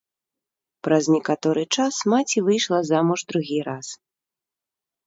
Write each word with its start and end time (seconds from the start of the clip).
Праз 0.87 1.09
некаторы 1.17 1.63
час 1.75 2.01
маці 2.15 2.45
выйшла 2.49 2.79
замуж 2.91 3.19
другі 3.35 3.59
раз. 3.71 3.87